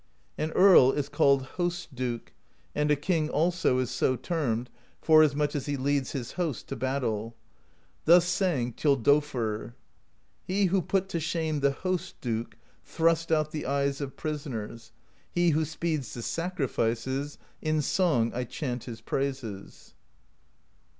An 0.35 0.49
earl 0.53 0.91
is 0.91 1.09
called 1.09 1.43
Host 1.43 1.93
Duke, 1.93 2.33
and 2.73 2.89
a 2.89 2.95
king 2.95 3.29
also 3.29 3.77
is 3.77 3.91
so 3.91 4.15
termed, 4.15 4.67
forasmuch 4.99 5.55
as 5.55 5.67
he 5.67 5.77
leads 5.77 6.13
his 6.13 6.31
host 6.31 6.67
to 6.69 6.75
battle. 6.75 7.35
Thus 8.05 8.25
sang 8.25 8.73
Thjo 8.73 8.99
dolfr: 9.03 9.73
He 10.43 10.65
who 10.65 10.81
put 10.81 11.07
to 11.09 11.19
shame 11.19 11.59
the 11.59 11.69
Host 11.73 12.19
Duke 12.19 12.57
Thrust 12.83 13.31
out 13.31 13.51
the 13.51 13.67
eyes 13.67 14.01
of 14.01 14.17
prisoners,— 14.17 14.91
He 15.35 15.51
who 15.51 15.65
speeds 15.65 16.15
the 16.15 16.23
sacrifices; 16.23 17.37
In 17.61 17.79
song 17.83 18.31
I 18.33 18.45
chant 18.45 18.85
his 18.85 19.01
praises. 19.01 19.93